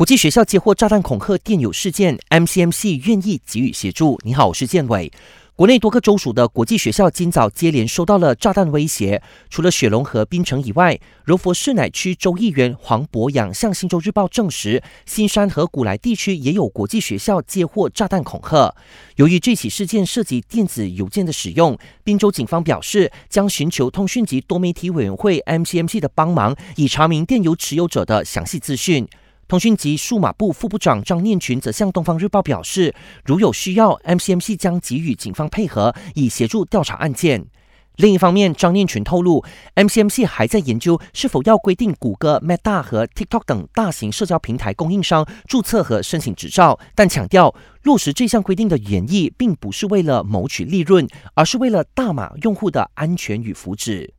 [0.00, 4.18] 国际学校接获炸弹恐吓电邮事件，MCMC 愿意给予协助。
[4.24, 5.12] 你好，我是建伟。
[5.54, 18.74] 国内多个州属的国际学校今早接连收到了炸弹威胁，除了雪龙和槟城以外，柔佛市乃区州议员黄博洋向《新洲日报》证实，新山和古来地区也有国际学校接获炸弹恐吓。
[19.16, 29.06] 由于这起事件涉及电子邮件的使用，宾州警方表示将寻求通讯及多媒体委员会 MCMC 的帮忙，以查明电邮持有者的详细资讯。
[29.50, 37.44] 通讯及数码部副部长张念群则向《东方日报》表示，如有需要，MCMC 将给予警方配合，以协助调查案件。
[37.96, 54.10] 另一方面，张念群透露，MCMC 还在研究是否要规定谷歌、Meta 和 TikTok 等大型社交平台供应商注册和申请执照，但强调落实这项规定的原意，并不是为了谋取利润，而是为了大马用户的安全与福祉。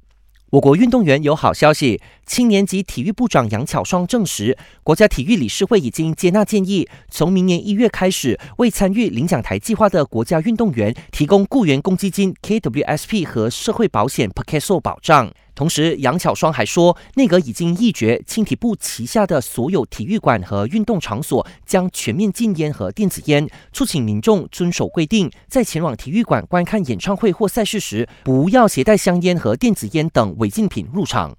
[0.51, 15.31] 我国运动员有好消息，青年及体育部长杨巧双证实，国家体育理事会已经接纳建议，从明年一月开始，为参与领奖台计划的国家运动员提供雇员公积金 （KWSP） 和社会保险 （PKSO） 保障。
[15.53, 31.35] 同时，杨巧双还说，内阁已经议决，青体部旗下的所有体育馆和运动场所将全面禁烟和电子烟，促请民众遵守规定，在前往体育馆观看演唱会或赛事时，不要携带香烟和电子烟等违禁品入场。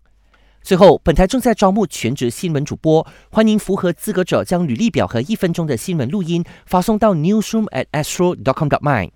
[0.62, 9.10] 最后，本台正在招募全职新闻主播，欢迎符合资格者将履历表和一分钟的新闻录音发送到 newsroom at astro.com.my